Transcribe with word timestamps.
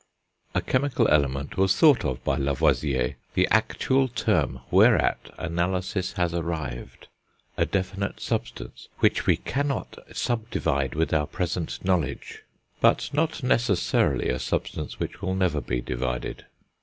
A 0.55 0.61
chemical 0.63 1.07
element 1.09 1.57
was 1.57 1.75
thought 1.75 2.03
of 2.03 2.23
by 2.23 2.35
Lavoisier 2.35 3.03
as 3.09 3.13
"the 3.35 3.47
actual 3.51 4.07
term 4.07 4.61
whereat 4.71 5.29
analysis 5.37 6.13
has 6.13 6.33
arrived," 6.33 7.07
a 7.55 7.67
definite 7.67 8.19
substance 8.19 8.87
"which 8.97 9.27
we 9.27 9.37
cannot 9.37 9.99
subdivide 10.11 10.95
with 10.95 11.13
our 11.13 11.27
present 11.27 11.85
knowledge," 11.85 12.41
but 12.79 13.11
not 13.13 13.43
necessarily 13.43 14.29
a 14.29 14.39
substance 14.39 14.99
which 14.99 15.21
will 15.21 15.35
never 15.35 15.61
be 15.61 15.81
divided. 15.81 16.47